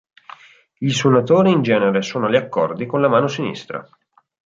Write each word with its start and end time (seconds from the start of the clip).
Il 0.79 0.95
suonatore 0.95 1.51
in 1.51 1.61
genere 1.61 2.01
suona 2.01 2.27
gli 2.27 2.35
accordi 2.35 2.87
con 2.87 3.01
la 3.01 3.07
mano 3.07 3.27
sinistra. 3.27 3.87